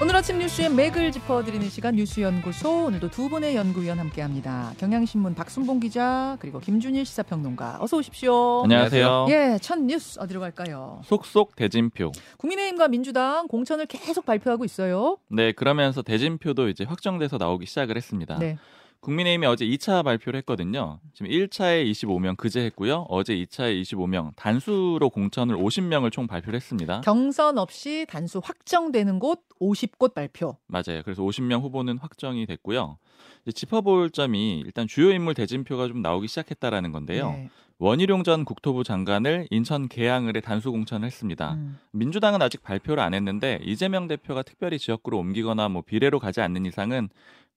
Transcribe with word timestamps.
오늘 0.00 0.14
아침 0.14 0.38
뉴스의 0.38 0.70
맥을 0.70 1.10
짚어드리는 1.10 1.68
시간 1.68 1.96
뉴스연구소 1.96 2.84
오늘도 2.84 3.10
두 3.10 3.28
분의 3.28 3.56
연구위원 3.56 3.98
함께합니다. 3.98 4.72
경향신문 4.78 5.34
박순봉 5.34 5.80
기자 5.80 6.36
그리고 6.38 6.60
김준일 6.60 7.04
시사평론가 7.04 7.78
어서 7.80 7.96
오십시오. 7.96 8.62
안녕하세요. 8.62 9.26
예, 9.30 9.58
첫 9.60 9.80
뉴스 9.80 10.20
어디로 10.20 10.38
갈까요? 10.38 11.00
속속 11.04 11.56
대진표. 11.56 12.12
국민의힘과 12.36 12.86
민주당 12.86 13.48
공천을 13.48 13.86
계속 13.86 14.24
발표하고 14.24 14.64
있어요. 14.64 15.16
네, 15.30 15.50
그러면서 15.50 16.02
대진표도 16.02 16.68
이제 16.68 16.84
확정돼서 16.84 17.36
나오기 17.36 17.66
시작을 17.66 17.96
했습니다. 17.96 18.38
네. 18.38 18.56
국민의힘이 19.00 19.46
어제 19.46 19.64
2차 19.64 20.02
발표를 20.02 20.38
했거든요. 20.38 20.98
지금 21.14 21.30
1차에 21.30 21.88
25명 21.90 22.36
그제 22.36 22.60
했고요. 22.66 23.06
어제 23.08 23.34
2차에 23.34 23.80
25명 23.82 24.34
단수로 24.34 25.10
공천을 25.10 25.56
50명을 25.56 26.10
총 26.10 26.26
발표를 26.26 26.56
했습니다. 26.56 27.00
경선 27.02 27.58
없이 27.58 28.06
단수 28.08 28.40
확정되는 28.42 29.18
곳 29.18 29.40
50곳 29.60 30.14
발표. 30.14 30.56
맞아요. 30.66 31.02
그래서 31.04 31.22
50명 31.22 31.62
후보는 31.62 31.98
확정이 31.98 32.44
됐고요. 32.46 32.98
이제 33.42 33.52
짚어볼 33.52 34.10
점이 34.10 34.62
일단 34.64 34.88
주요 34.88 35.10
인물 35.10 35.34
대진표가 35.34 35.88
좀 35.88 36.02
나오기 36.02 36.26
시작했다라는 36.26 36.92
건데요. 36.92 37.30
네. 37.30 37.48
원희룡 37.80 38.24
전 38.24 38.44
국토부 38.44 38.82
장관을 38.82 39.46
인천 39.50 39.86
계양을에 39.88 40.40
단수 40.40 40.72
공천을 40.72 41.06
했습니다. 41.06 41.54
음. 41.54 41.78
민주당은 41.92 42.42
아직 42.42 42.60
발표를 42.64 43.00
안 43.00 43.14
했는데 43.14 43.60
이재명 43.62 44.08
대표가 44.08 44.42
특별히 44.42 44.80
지역구로 44.80 45.16
옮기거나 45.18 45.68
뭐 45.68 45.82
비례로 45.82 46.18
가지 46.18 46.40
않는 46.40 46.66
이상은 46.66 47.08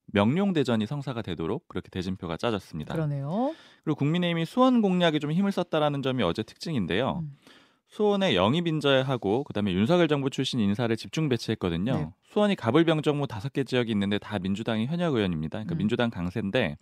명룡 0.08 0.54
대전이 0.54 0.88
성사가 0.88 1.22
되도록 1.22 1.68
그렇게 1.68 1.90
대진표가 1.90 2.38
짜졌습니다. 2.38 2.94
그러네요. 2.94 3.54
그리고 3.84 3.98
국민의힘이 3.98 4.46
수원 4.46 4.82
공략에 4.82 5.20
좀 5.20 5.32
힘을 5.32 5.52
썼다라는 5.52 6.02
점이 6.02 6.24
어제 6.24 6.44
특징인데요. 6.44 7.20
음. 7.24 7.38
수원에 7.88 8.36
영입 8.36 8.68
인재하고 8.68 9.44
그다음에 9.44 9.74
윤석열 9.74 10.08
정부 10.08 10.30
출신 10.30 10.62
인사를 10.62 10.96
집중 10.96 11.28
배치했거든요. 11.28 11.94
네. 11.94 12.10
수원이 12.24 12.56
가불병정무 12.56 13.28
다섯 13.28 13.52
개 13.52 13.66
지역이 13.66 13.92
있는데 13.92 14.18
다 14.18 14.40
민주당이 14.40 14.86
현역 14.86 15.16
의원입니다. 15.16 15.58
그러니까 15.58 15.76
음. 15.76 15.78
민주당 15.78 16.10
강세인데 16.10 16.78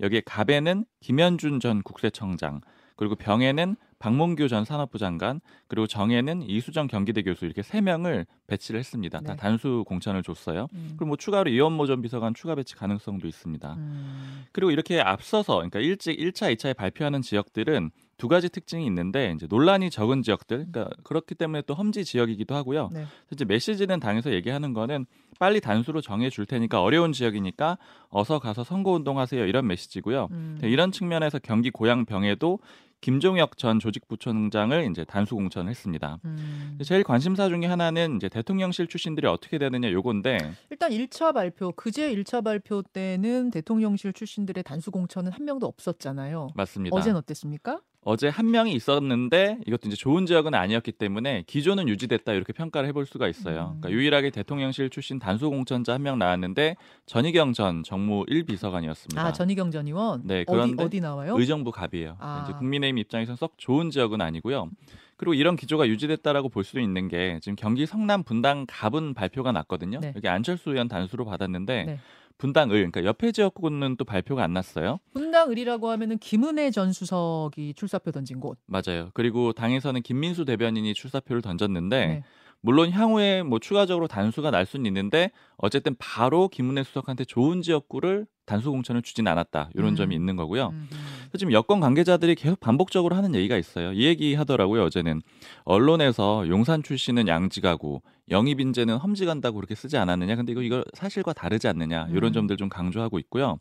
여기에 0.00 0.22
갑에는 0.24 0.84
김현준 1.00 1.58
전 1.58 1.82
국세청장 1.82 2.60
그리고 2.96 3.14
병에는 3.14 3.76
박몽규 3.98 4.48
전 4.48 4.64
산업부 4.64 4.98
장관 4.98 5.40
그리고 5.66 5.86
정에는 5.86 6.42
이수정 6.42 6.88
경기대 6.88 7.22
교수 7.22 7.46
이렇게 7.46 7.62
세 7.62 7.80
명을 7.80 8.26
배치를 8.46 8.78
했습니다. 8.78 9.20
다 9.20 9.32
네. 9.32 9.36
단수 9.36 9.84
공천을 9.86 10.22
줬어요. 10.22 10.68
음. 10.74 10.88
그리고 10.90 11.06
뭐 11.06 11.16
추가로 11.16 11.50
이원모 11.50 11.86
전 11.86 12.02
비서관 12.02 12.34
추가 12.34 12.54
배치 12.54 12.74
가능성도 12.74 13.26
있습니다. 13.26 13.74
음. 13.74 14.44
그리고 14.52 14.70
이렇게 14.70 15.00
앞서서 15.00 15.54
그러니까 15.54 15.80
일찍 15.80 16.18
1차, 16.18 16.54
2차에 16.54 16.76
발표하는 16.76 17.22
지역들은 17.22 17.90
두 18.16 18.28
가지 18.28 18.48
특징이 18.48 18.86
있는데 18.86 19.32
이제 19.34 19.46
논란이 19.48 19.90
적은 19.90 20.22
지역들 20.22 20.66
그러니까 20.70 20.94
그렇기 21.02 21.34
때문에 21.34 21.62
또 21.62 21.74
험지 21.74 22.04
지역이기도 22.04 22.54
하고요. 22.54 22.90
네. 22.92 23.04
이제 23.32 23.44
메시지는 23.44 24.00
당에서 24.00 24.32
얘기하는 24.32 24.72
거는 24.72 25.06
빨리 25.38 25.60
단수로 25.60 26.00
정해 26.00 26.30
줄 26.30 26.46
테니까 26.46 26.82
어려운 26.82 27.12
지역이니까 27.12 27.78
어서 28.08 28.38
가서 28.38 28.64
선거 28.64 28.92
운동하세요 28.92 29.44
이런 29.46 29.66
메시지고요. 29.66 30.28
음. 30.30 30.58
네, 30.60 30.68
이런 30.68 30.92
측면에서 30.92 31.38
경기 31.38 31.70
고양병에도 31.70 32.58
김종혁 33.04 33.58
전 33.58 33.80
조직부총장을 33.80 34.90
이제 34.90 35.04
단수 35.04 35.34
공천을 35.34 35.68
했습니다. 35.68 36.20
음. 36.24 36.78
제일 36.82 37.04
관심사 37.04 37.50
중에 37.50 37.66
하나는 37.66 38.16
이제 38.16 38.30
대통령실 38.30 38.86
출신들이 38.86 39.26
어떻게 39.26 39.58
되느냐 39.58 39.92
요건데 39.92 40.38
일단 40.70 40.90
1차 40.90 41.34
발표, 41.34 41.70
그제 41.72 42.14
1차 42.14 42.42
발표 42.42 42.80
때는 42.80 43.50
대통령실 43.50 44.14
출신들의 44.14 44.64
단수 44.64 44.90
공천은 44.90 45.32
한 45.32 45.44
명도 45.44 45.66
없었잖아요. 45.66 46.48
맞습니다. 46.54 46.96
어제는 46.96 47.18
어땠습니까? 47.18 47.80
어제 48.04 48.28
한 48.28 48.50
명이 48.50 48.72
있었는데 48.74 49.58
이것도 49.66 49.88
이제 49.88 49.96
좋은 49.96 50.26
지역은 50.26 50.54
아니었기 50.54 50.92
때문에 50.92 51.44
기존은 51.46 51.88
유지됐다 51.88 52.32
이렇게 52.34 52.52
평가를 52.52 52.88
해볼 52.90 53.06
수가 53.06 53.28
있어요. 53.28 53.72
음. 53.76 53.80
그러니까 53.80 53.90
유일하게 53.90 54.30
대통령실 54.30 54.90
출신 54.90 55.18
단수 55.18 55.48
공천자 55.50 55.94
한 55.94 56.04
명 56.04 56.18
나왔는데 56.18 56.76
전희경 57.06 57.54
전 57.54 57.82
정무 57.82 58.26
1비서관이었습니다. 58.26 59.16
아, 59.18 59.32
전희경 59.32 59.70
전 59.70 59.86
의원. 59.86 60.20
네, 60.24 60.40
어디 60.42 60.44
그런데 60.52 60.84
어디 60.84 61.00
나와요? 61.00 61.34
의정부 61.38 61.70
갑이에요. 61.72 62.16
아. 62.20 62.42
이제 62.44 62.52
국민의힘 62.58 62.98
입장에서는 62.98 63.36
썩 63.36 63.54
좋은 63.56 63.90
지역은 63.90 64.20
아니고요. 64.20 64.68
그리고 65.16 65.32
이런 65.32 65.56
기조가 65.56 65.88
유지됐다라고 65.88 66.50
볼 66.50 66.62
수도 66.64 66.80
있는 66.80 67.08
게 67.08 67.38
지금 67.40 67.56
경기 67.56 67.86
성남 67.86 68.22
분당 68.24 68.66
갑은 68.68 69.14
발표가 69.14 69.52
났거든요. 69.52 70.00
네. 70.00 70.12
여기 70.14 70.28
안철수 70.28 70.70
의원 70.70 70.88
단수로 70.88 71.24
받았는데 71.24 71.84
네. 71.84 71.98
분당 72.38 72.70
을 72.70 72.76
그러니까 72.76 73.04
옆에 73.04 73.32
지역구는 73.32 73.96
또 73.96 74.04
발표가 74.04 74.42
안 74.42 74.52
났어요. 74.52 74.98
분당을이라고 75.12 75.90
하면은 75.90 76.18
김은혜 76.18 76.70
전 76.70 76.92
수석이 76.92 77.74
출사표 77.74 78.10
던진 78.10 78.40
곳. 78.40 78.58
맞아요. 78.66 79.10
그리고 79.14 79.52
당에서는 79.52 80.02
김민수 80.02 80.44
대변인이 80.44 80.92
출사표를 80.94 81.42
던졌는데 81.42 82.06
네. 82.06 82.22
물론 82.60 82.90
향후에 82.90 83.42
뭐 83.42 83.58
추가적으로 83.58 84.08
단수가 84.08 84.50
날 84.50 84.64
수는 84.64 84.86
있는데 84.86 85.30
어쨌든 85.58 85.94
바로 85.98 86.48
김은혜 86.48 86.82
수석한테 86.82 87.24
좋은 87.24 87.60
지역구를 87.60 88.26
단수 88.46 88.70
공천을 88.70 89.02
주진 89.02 89.26
않았다. 89.28 89.70
이런 89.74 89.90
음. 89.90 89.96
점이 89.96 90.14
있는 90.14 90.36
거고요. 90.36 90.68
음, 90.68 90.88
음. 90.90 90.98
그래서 91.28 91.38
지금 91.38 91.52
여권 91.52 91.80
관계자들이 91.80 92.34
계속 92.34 92.60
반복적으로 92.60 93.16
하는 93.16 93.34
얘기가 93.34 93.56
있어요. 93.56 93.92
이 93.92 94.04
얘기 94.04 94.34
하더라고요. 94.34 94.82
어제는 94.84 95.20
언론에서 95.64 96.48
용산 96.48 96.82
출신은 96.82 97.28
양지 97.28 97.60
가고 97.60 98.02
영입 98.30 98.60
인재는 98.60 98.96
험지 98.96 99.26
간다고 99.26 99.56
그렇게 99.56 99.74
쓰지 99.74 99.96
않았느냐. 99.96 100.36
근데 100.36 100.52
이거 100.52 100.62
이거 100.62 100.82
사실과 100.94 101.32
다르지 101.32 101.68
않느냐. 101.68 102.08
이런 102.10 102.30
음. 102.30 102.32
점들 102.32 102.56
좀 102.56 102.68
강조하고 102.68 103.18
있고요. 103.18 103.58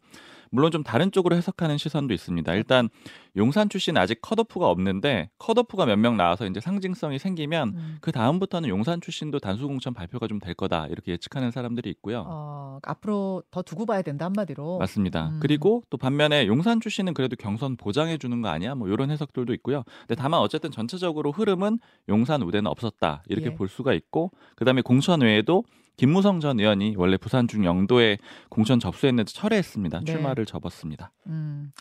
물론 0.51 0.69
좀 0.69 0.84
다른 0.84 1.12
쪽으로 1.12 1.35
해석하는 1.35 1.79
시선도 1.79 2.13
있습니다. 2.13 2.53
일단 2.53 2.88
용산 3.35 3.69
출신 3.69 3.97
아직 3.97 4.22
컷오프가 4.22 4.69
없는데 4.69 5.31
컷오프가 5.40 5.88
몇 5.88 5.96
명 5.97 6.16
나와서 6.16 6.46
이제 6.46 6.59
상징성이 6.59 7.18
생기면 7.18 7.69
음. 7.75 7.97
그 8.01 8.12
다음부터는 8.12 8.69
용산 8.69 9.01
출신도 9.01 9.40
단수 9.40 9.68
공천 9.68 9.96
발표가 9.96 10.28
좀 10.28 10.40
될 10.40 10.53
거다 10.53 10.88
이렇게 10.88 11.13
예측하는 11.13 11.50
사람들이 11.51 11.90
있고요. 11.90 12.24
어, 12.28 12.78
앞으로 12.84 13.41
더 13.50 13.63
두고 13.63 13.85
봐야 13.88 14.01
된다 14.03 14.25
한마디로. 14.25 14.78
맞습니다. 14.78 15.30
음. 15.30 15.40
그리고 15.41 15.81
또 15.90 15.97
반면에 15.97 16.45
용산 16.45 16.80
출신은 16.80 17.13
그래도 17.16 17.35
경선 17.35 17.75
보장해 17.78 18.18
주는 18.19 18.41
거 18.41 18.50
아니야? 18.50 18.75
뭐 18.75 18.88
이런 18.90 19.09
해석들도 19.09 19.53
있고요. 19.56 19.84
근데 20.01 20.13
다만 20.16 20.40
어쨌든 20.40 20.69
전체적으로 20.69 21.31
흐름은 21.31 21.80
용산 22.09 22.44
우대는 22.44 22.68
없었다 22.69 23.24
이렇게 23.28 23.47
예. 23.47 23.56
볼 23.56 23.68
수가 23.69 23.94
있고 23.94 24.31
그다음에 24.55 24.81
공천 24.81 25.21
외에도 25.21 25.63
김무성 25.95 26.39
전 26.39 26.59
의원이 26.59 26.95
원래 26.97 27.17
부산 27.17 27.47
중 27.47 27.65
영도에 27.65 28.17
공천 28.49 28.79
접수했는데 28.79 29.31
철회했습니다. 29.31 29.99
네. 29.99 30.05
출마를 30.05 30.45
접었습니다. 30.45 31.11
음. 31.27 31.71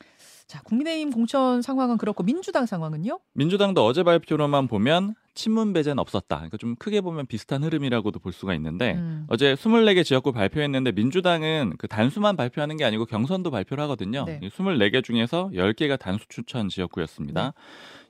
자, 0.53 0.61
국민의힘 0.65 1.13
공천 1.13 1.63
상황은 1.63 1.97
그렇고 1.97 2.23
민주당 2.23 2.67
상황은요? 2.67 3.21
민주당도 3.33 3.87
어제 3.87 4.03
발표로만 4.03 4.69
보면 4.69 5.15
친문 5.33 5.73
배제는 5.73 5.99
없었다. 5.99 6.37
그러니까 6.37 6.59
좀 6.59 6.77
크게 6.77 7.01
보면 7.01 7.25
비슷한 7.25 7.65
흐름이라고도 7.65 8.19
볼 8.19 8.35
수가 8.35 8.53
있는데 8.57 8.97
음. 8.97 9.25
어제 9.29 9.55
24개 9.55 10.05
지역구 10.05 10.31
발표했는데 10.33 10.93
민주당은 10.93 11.77
그 11.79 11.89
단수만 11.89 12.37
발표하는 12.37 12.77
게 12.77 12.85
아니고 12.85 13.07
경선도 13.07 13.51
발표를 13.51 13.83
하거든요. 13.85 14.27
네. 14.27 14.41
이 14.43 14.51
24개 14.51 15.03
중에서 15.03 15.49
10개가 15.55 15.99
단수 15.99 16.27
추천 16.29 16.69
지역구였습니다. 16.69 17.55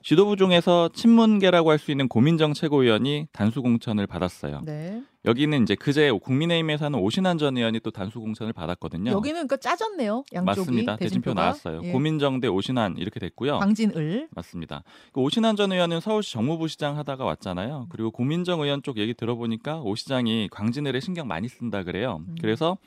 지도부 0.01 0.35
중에서 0.35 0.89
친문계라고 0.93 1.71
할 1.71 1.79
수 1.79 1.91
있는 1.91 2.09
고민정 2.09 2.53
최고위원이 2.53 3.27
단수 3.31 3.61
공천을 3.61 4.05
받았어요. 4.05 4.63
네. 4.65 5.01
여기는 5.25 5.63
이제 5.63 5.75
그제 5.75 6.11
국민의힘에서는 6.11 6.99
오신환 6.99 7.37
전 7.37 7.55
의원이 7.57 7.79
또 7.79 7.91
단수 7.91 8.19
공천을 8.19 8.51
받았거든요. 8.51 9.11
여기는 9.11 9.33
그러니까 9.47 9.57
짜졌네요. 9.57 10.23
양쪽이 10.33 10.59
맞습니다. 10.59 10.95
대진표. 10.97 11.33
나왔어요. 11.33 11.81
예. 11.83 11.91
고민정 11.91 12.41
대 12.41 12.47
오신환 12.47 12.97
이렇게 12.97 13.19
됐고요. 13.19 13.59
광진을 13.59 14.27
맞습니다. 14.31 14.83
그 15.13 15.21
오신환 15.21 15.55
전 15.55 15.71
의원은 15.71 16.01
서울시 16.01 16.33
정무부시장 16.33 16.97
하다가 16.97 17.23
왔잖아요. 17.23 17.87
그리고 17.89 18.11
고민정 18.11 18.61
의원 18.61 18.83
쪽 18.83 18.97
얘기 18.97 19.13
들어보니까 19.13 19.79
오 19.81 19.95
시장이 19.95 20.49
광진을에 20.51 20.99
신경 20.99 21.27
많이 21.27 21.47
쓴다 21.47 21.83
그래요. 21.83 22.23
음. 22.27 22.35
그래서 22.41 22.77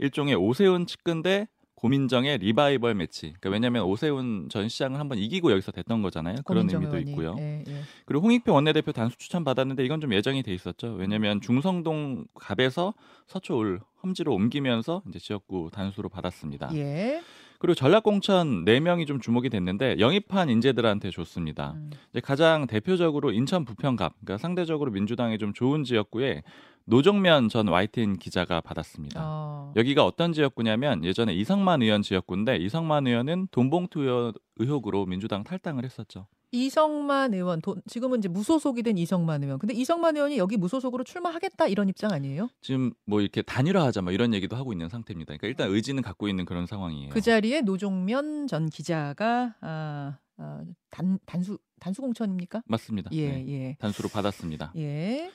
일종의 0.00 0.34
오세훈 0.34 0.86
측근대 0.86 1.46
고민정의 1.84 2.38
리바이벌 2.38 2.94
매치. 2.94 3.34
그러니까 3.38 3.50
왜냐하면 3.50 3.82
오세훈 3.82 4.48
전 4.48 4.70
시장을 4.70 4.98
한번 4.98 5.18
이기고 5.18 5.52
여기서 5.52 5.70
됐던 5.70 6.00
거잖아요. 6.00 6.36
그런 6.46 6.66
의미도 6.70 6.96
의원이. 6.96 7.10
있고요. 7.10 7.36
예, 7.38 7.62
예. 7.68 7.82
그리고 8.06 8.24
홍익표 8.24 8.54
원내대표 8.54 8.92
단수 8.92 9.18
추천 9.18 9.44
받았는데 9.44 9.84
이건 9.84 10.00
좀 10.00 10.14
예정이 10.14 10.42
돼 10.42 10.54
있었죠. 10.54 10.94
왜냐하면 10.94 11.42
중성동 11.42 12.24
갑에서 12.36 12.94
서초을 13.26 13.80
험지로 14.02 14.32
옮기면서 14.32 15.02
이제 15.10 15.18
지역구 15.18 15.68
단수로 15.74 16.08
받았습니다. 16.08 16.74
예. 16.74 17.20
그리고 17.64 17.76
전략공천 17.76 18.66
4명이 18.66 19.06
좀 19.06 19.20
주목이 19.20 19.48
됐는데 19.48 19.98
영입한 19.98 20.50
인재들한테 20.50 21.10
줬습니다. 21.10 21.72
음. 21.76 21.90
이제 22.10 22.20
가장 22.20 22.66
대표적으로 22.66 23.32
인천 23.32 23.64
부평갑, 23.64 24.12
그러니까 24.20 24.36
상대적으로 24.36 24.90
민주당에 24.90 25.38
좀 25.38 25.54
좋은 25.54 25.82
지역구에 25.82 26.42
노정면 26.84 27.48
전 27.48 27.68
YTN 27.68 28.18
기자가 28.18 28.60
받았습니다. 28.60 29.18
어. 29.24 29.72
여기가 29.76 30.04
어떤 30.04 30.34
지역구냐면 30.34 31.06
예전에 31.06 31.32
이성만 31.32 31.80
의원 31.80 32.02
지역구인데 32.02 32.58
이성만 32.58 33.06
의원은 33.06 33.48
돈봉투 33.50 34.34
의혹으로 34.56 35.06
민주당 35.06 35.42
탈당을 35.42 35.84
했었죠. 35.84 36.26
이성만 36.54 37.34
의원 37.34 37.60
도- 37.60 37.76
지금은 37.86 38.18
이제 38.20 38.28
무소속이 38.28 38.82
된 38.82 38.96
이성만 38.96 39.42
의원. 39.42 39.58
근데 39.58 39.74
이성만 39.74 40.16
의원이 40.16 40.38
여기 40.38 40.56
무소속으로 40.56 41.02
출마하겠다 41.04 41.66
이런 41.66 41.88
입장 41.88 42.12
아니에요? 42.12 42.48
지금 42.60 42.92
뭐 43.06 43.20
이렇게 43.20 43.42
단일화하자 43.42 44.02
뭐 44.02 44.12
이런 44.12 44.32
얘기도 44.34 44.56
하고 44.56 44.72
있는 44.72 44.88
상태입니다. 44.88 45.36
그러니까 45.36 45.46
일단 45.48 45.70
의지는 45.74 46.02
갖고 46.02 46.28
있는 46.28 46.44
그런 46.44 46.66
상황이에요. 46.66 47.10
그 47.10 47.20
자리에 47.20 47.60
노종면 47.62 48.46
전 48.46 48.68
기자가 48.70 49.54
아, 49.60 50.18
아, 50.36 50.62
단 50.90 51.18
단수 51.26 51.58
단수 51.80 52.00
공천입니까? 52.02 52.62
맞습니다. 52.66 53.10
예, 53.12 53.28
네. 53.28 53.44
예. 53.48 53.76
단수로 53.80 54.08
받았습니다. 54.08 54.72
예. 54.76 55.30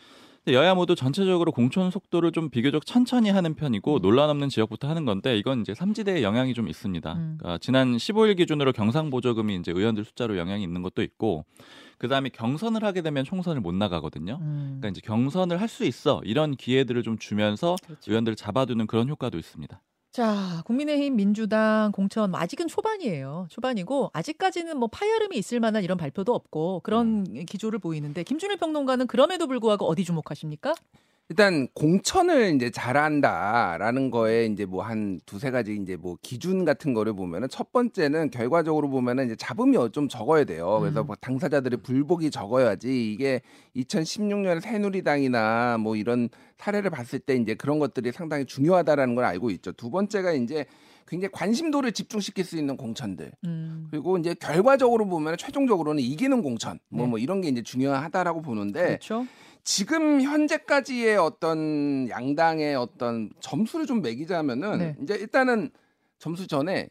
여야 0.53 0.73
모두 0.75 0.95
전체적으로 0.95 1.51
공천 1.51 1.91
속도를 1.91 2.31
좀 2.31 2.49
비교적 2.49 2.85
천천히 2.85 3.29
하는 3.29 3.53
편이고 3.55 3.95
음. 3.95 4.01
논란 4.01 4.29
없는 4.29 4.49
지역부터 4.49 4.87
하는 4.87 5.05
건데 5.05 5.37
이건 5.37 5.61
이제 5.61 5.73
삼지대의 5.73 6.23
영향이 6.23 6.53
좀 6.53 6.67
있습니다. 6.67 7.13
음. 7.13 7.37
그러니까 7.39 7.57
지난 7.59 7.95
15일 7.97 8.37
기준으로 8.37 8.71
경상 8.73 9.09
보조금이 9.09 9.55
이제 9.55 9.71
의원들 9.71 10.05
숫자로 10.05 10.37
영향이 10.37 10.63
있는 10.63 10.81
것도 10.81 11.01
있고 11.03 11.45
그다음에 11.97 12.29
경선을 12.29 12.83
하게 12.83 13.01
되면 13.01 13.25
총선을 13.25 13.61
못 13.61 13.73
나가거든요. 13.75 14.37
음. 14.41 14.77
그러니까 14.79 14.89
이제 14.89 15.01
경선을 15.03 15.59
할 15.59 15.69
수 15.69 15.85
있어 15.85 16.19
이런 16.23 16.55
기회들을 16.55 17.03
좀 17.03 17.17
주면서 17.19 17.75
그렇죠. 17.85 18.09
의원들을 18.09 18.35
잡아두는 18.35 18.87
그런 18.87 19.07
효과도 19.07 19.37
있습니다. 19.37 19.79
자, 20.11 20.63
국민의힘, 20.65 21.15
민주당 21.15 21.91
공천 21.91 22.31
뭐 22.31 22.39
아직은 22.39 22.67
초반이에요. 22.67 23.47
초반이고 23.49 24.09
아직까지는 24.13 24.77
뭐 24.77 24.87
파열음이 24.87 25.37
있을 25.37 25.59
만한 25.59 25.83
이런 25.83 25.97
발표도 25.97 26.33
없고 26.33 26.81
그런 26.83 27.25
음. 27.29 27.45
기조를 27.45 27.79
보이는데 27.79 28.23
김준일 28.23 28.57
평론가는 28.57 29.05
그럼에도 29.07 29.45
불구하고 29.47 29.85
어디 29.85 30.03
주목하십니까? 30.03 30.73
일단 31.31 31.67
공천을 31.75 32.55
이제 32.55 32.71
잘한다라는 32.71 34.09
거에 34.09 34.45
이제 34.47 34.65
뭐 34.65 34.81
한 34.81 35.19
두세 35.27 35.51
가지 35.51 35.77
이제 35.79 35.95
뭐 35.95 36.17
기준 36.23 36.65
같은 36.65 36.95
거를 36.95 37.13
보면은 37.13 37.47
첫 37.49 37.71
번째는 37.71 38.31
결과적으로 38.31 38.89
보면은 38.89 39.27
이제 39.27 39.35
잡음이 39.35 39.77
어- 39.77 39.89
좀 39.89 40.07
적어야 40.09 40.43
돼요. 40.43 40.79
그래서 40.81 41.01
음. 41.01 41.05
뭐 41.07 41.15
당사자들의 41.15 41.81
불복이 41.83 42.31
적어야지 42.31 43.11
이게 43.11 43.41
2016년 43.75 44.59
새누리당이나 44.61 45.77
뭐 45.77 45.95
이런 45.95 46.29
사례를 46.57 46.89
봤을 46.89 47.19
때 47.19 47.35
이제 47.35 47.53
그런 47.53 47.77
것들이 47.77 48.11
상당히 48.11 48.45
중요하다라는 48.45 49.13
걸 49.13 49.25
알고 49.25 49.51
있죠. 49.51 49.71
두 49.73 49.91
번째가 49.91 50.31
이제 50.33 50.65
굉장히 51.07 51.31
관심도를 51.31 51.91
집중시킬 51.91 52.43
수 52.43 52.57
있는 52.57 52.75
공천들. 52.77 53.31
음. 53.45 53.87
그리고 53.91 54.17
이제 54.17 54.33
결과적으로 54.33 55.05
보면 55.07 55.37
최종적으로는 55.37 56.01
이기는 56.01 56.41
공천 56.41 56.79
뭐 56.89 57.05
네. 57.05 57.09
뭐 57.11 57.19
이런 57.19 57.41
게 57.41 57.49
이제 57.49 57.61
중요하다라고 57.61 58.41
보는데 58.41 58.81
그렇죠. 58.85 59.25
지금 59.63 60.21
현재까지의 60.21 61.17
어떤 61.17 62.09
양당의 62.09 62.75
어떤 62.75 63.29
점수를 63.39 63.85
좀 63.85 64.01
매기자면은 64.01 64.77
네. 64.79 64.95
이제 65.01 65.15
일단은 65.15 65.69
점수 66.17 66.47
전에 66.47 66.89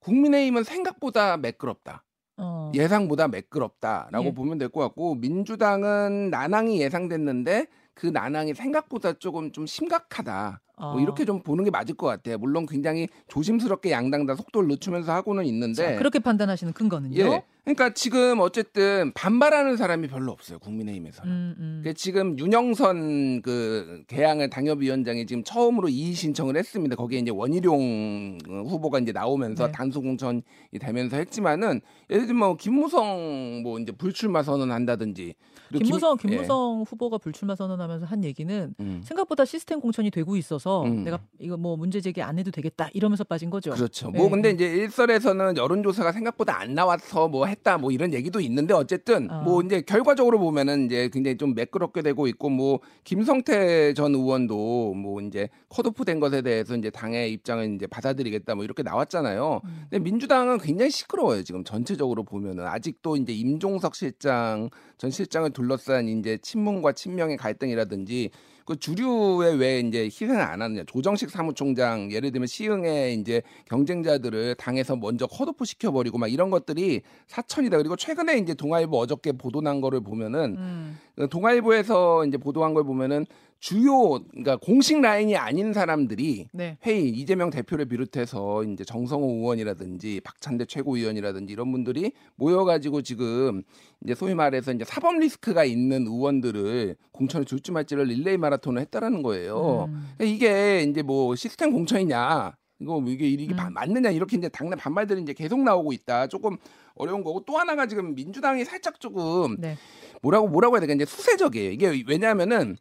국민의힘은 0.00 0.64
생각보다 0.64 1.36
매끄럽다. 1.36 2.04
어. 2.38 2.72
예상보다 2.74 3.28
매끄럽다라고 3.28 4.26
예. 4.26 4.34
보면 4.34 4.58
될 4.58 4.68
것 4.68 4.80
같고 4.80 5.14
민주당은 5.16 6.30
난항이 6.30 6.80
예상됐는데 6.80 7.66
그 7.94 8.06
난항이 8.06 8.54
생각보다 8.54 9.12
조금 9.14 9.52
좀 9.52 9.66
심각하다. 9.66 10.60
어. 10.82 10.92
뭐 10.92 11.00
이렇게 11.00 11.24
좀 11.24 11.40
보는 11.42 11.64
게 11.64 11.70
맞을 11.70 11.94
것 11.94 12.06
같아요. 12.08 12.38
물론 12.38 12.66
굉장히 12.66 13.08
조심스럽게 13.28 13.92
양당 13.92 14.26
다 14.26 14.34
속도를 14.34 14.68
늦추면서 14.68 15.12
하고는 15.12 15.46
있는데 15.46 15.74
자, 15.74 15.96
그렇게 15.96 16.18
판단하시는 16.18 16.72
근거는요? 16.72 17.16
예. 17.18 17.44
그러니까 17.64 17.94
지금 17.94 18.40
어쨌든 18.40 19.12
반발하는 19.14 19.76
사람이 19.76 20.08
별로 20.08 20.32
없어요. 20.32 20.58
국민의힘에서는. 20.58 21.30
음, 21.32 21.54
음. 21.58 21.80
그 21.84 21.94
지금 21.94 22.36
윤영선 22.36 23.42
그 23.42 24.02
개항을 24.08 24.50
당협위원장이 24.50 25.26
지금 25.26 25.44
처음으로 25.44 25.88
이의 25.88 26.14
신청을 26.14 26.56
했습니다. 26.56 26.96
거기에 26.96 27.20
이제 27.20 27.30
원희룡 27.30 28.38
후보가 28.68 28.98
이제 28.98 29.12
나오면서 29.12 29.66
네. 29.66 29.72
단수 29.72 30.00
공천이 30.02 30.42
되면서 30.80 31.16
했지만은 31.16 31.80
예를 32.10 32.26
들면 32.26 32.38
뭐 32.48 32.56
김무성 32.56 33.60
뭐 33.62 33.78
이제 33.78 33.92
불출마 33.92 34.42
선언한다든지 34.42 35.34
김무성 35.78 36.16
김- 36.16 36.30
예. 36.30 36.36
김무성 36.36 36.84
후보가 36.86 37.18
불출마 37.18 37.54
선언하면서 37.54 38.06
한 38.06 38.24
얘기는 38.24 38.74
음. 38.80 39.00
생각보다 39.04 39.44
시스템 39.44 39.80
공천이 39.80 40.10
되고 40.10 40.36
있어서 40.36 40.71
음. 40.80 41.04
내가 41.04 41.20
이거 41.38 41.56
뭐 41.56 41.76
문제 41.76 42.00
제기 42.00 42.22
안 42.22 42.38
해도 42.38 42.50
되겠다 42.50 42.88
이러면서 42.94 43.24
빠진 43.24 43.50
거죠. 43.50 43.72
그렇죠. 43.72 44.10
예, 44.14 44.18
뭐 44.18 44.30
근데 44.30 44.48
예. 44.48 44.52
이제 44.52 44.66
일설에서는 44.66 45.56
여론조사가 45.56 46.12
생각보다 46.12 46.58
안 46.58 46.74
나와서 46.74 47.28
뭐 47.28 47.46
했다 47.46 47.76
뭐 47.78 47.90
이런 47.92 48.12
얘기도 48.14 48.40
있는데 48.40 48.74
어쨌든 48.74 49.30
아. 49.30 49.42
뭐 49.42 49.62
이제 49.62 49.82
결과적으로 49.82 50.38
보면은 50.38 50.86
이제 50.86 51.10
굉장히 51.12 51.36
좀 51.36 51.54
매끄럽게 51.54 52.02
되고 52.02 52.26
있고 52.26 52.48
뭐 52.48 52.80
김성태 53.04 53.94
전 53.94 54.14
의원도 54.14 54.94
뭐 54.94 55.20
이제 55.20 55.48
컷오프된 55.68 56.20
것에 56.20 56.42
대해서 56.42 56.76
이제 56.76 56.90
당의 56.90 57.32
입장을 57.32 57.74
이제 57.74 57.86
받아들이겠다 57.86 58.54
뭐 58.54 58.64
이렇게 58.64 58.82
나왔잖아요. 58.82 59.60
음. 59.64 59.86
근데 59.90 60.02
민주당은 60.02 60.58
굉장히 60.58 60.90
시끄러워요 60.90 61.42
지금 61.42 61.64
전체적으로 61.64 62.24
보면은 62.24 62.66
아직도 62.66 63.16
이제 63.16 63.32
임종석 63.32 63.94
실장 63.94 64.70
전 65.02 65.10
실장을 65.10 65.50
둘러싼 65.50 66.06
이제 66.06 66.38
친문과 66.40 66.92
친명의 66.92 67.36
갈등이라든지 67.36 68.30
그 68.64 68.78
주류에 68.78 69.54
왜 69.54 69.80
이제 69.80 70.04
희생을 70.04 70.40
안 70.40 70.62
하느냐 70.62 70.84
조정식 70.86 71.28
사무총장 71.28 72.12
예를 72.12 72.30
들면 72.30 72.46
시흥의 72.46 73.14
이제 73.14 73.42
경쟁자들을 73.64 74.54
당에서 74.54 74.94
먼저 74.94 75.26
컷오프 75.26 75.64
시켜버리고 75.64 76.18
막 76.18 76.28
이런 76.28 76.50
것들이 76.50 77.02
사천이다 77.26 77.78
그리고 77.78 77.96
최근에 77.96 78.38
이제 78.38 78.54
동아일보 78.54 78.96
어저께 78.96 79.32
보도 79.32 79.60
난 79.60 79.80
거를 79.80 80.02
보면은 80.02 80.54
음. 80.56 80.98
그 81.16 81.28
동아일보에서 81.28 82.24
이제 82.26 82.36
보도한 82.38 82.72
걸 82.72 82.84
보면은 82.84 83.26
주요 83.62 84.18
그러니까 84.30 84.56
공식 84.56 85.00
라인이 85.00 85.36
아닌 85.36 85.72
사람들이 85.72 86.48
네. 86.52 86.78
회의 86.84 87.08
이재명 87.08 87.48
대표를 87.48 87.84
비롯해서 87.84 88.64
이제 88.64 88.84
정성호 88.84 89.24
의원이라든지 89.36 90.20
박찬대 90.24 90.64
최고위원이라든지 90.64 91.52
이런 91.52 91.70
분들이 91.70 92.10
모여가지고 92.34 93.02
지금 93.02 93.62
이제 94.02 94.16
소위 94.16 94.34
말해서 94.34 94.72
이제 94.72 94.84
사법 94.84 95.16
리스크가 95.18 95.62
있는 95.64 96.08
의원들을 96.08 96.96
공천을 97.12 97.44
줄지 97.44 97.70
말지를 97.70 98.06
릴레이 98.06 98.36
마라톤을 98.36 98.82
했다라는 98.82 99.22
거예요. 99.22 99.86
음. 99.90 100.08
그러니까 100.18 100.24
이게 100.34 100.82
이제 100.82 101.02
뭐 101.02 101.36
시스템 101.36 101.70
공천이냐 101.70 102.56
이거 102.80 103.00
뭐 103.00 103.12
이게 103.12 103.28
이게 103.28 103.54
음. 103.54 103.56
바- 103.56 103.70
맞느냐 103.70 104.10
이렇게 104.10 104.36
이제 104.36 104.48
당내 104.48 104.74
반발들이 104.74 105.22
이제 105.22 105.34
계속 105.34 105.60
나오고 105.62 105.92
있다. 105.92 106.26
조금 106.26 106.56
어려운 106.96 107.22
거고 107.22 107.44
또 107.46 107.58
하나가 107.58 107.86
지금 107.86 108.16
민주당이 108.16 108.64
살짝 108.64 108.98
조금 108.98 109.54
네. 109.60 109.76
뭐라고 110.20 110.48
뭐라고 110.48 110.74
해야 110.74 110.80
되까 110.80 110.94
이제 110.94 111.04
수세적이에요. 111.04 111.70
이게 111.70 112.02
왜냐하면은 112.08 112.76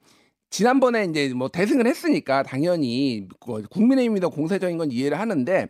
지난번에 0.52 1.06
이제 1.06 1.34
뭐 1.34 1.48
대승을 1.48 1.88
했으니까 1.88 2.44
당연히 2.44 3.28
그 3.40 3.64
국민의힘이 3.70 4.20
더 4.20 4.30
공세적인 4.30 4.78
건 4.78 4.92
이해를 4.92 5.18
하는데 5.18 5.70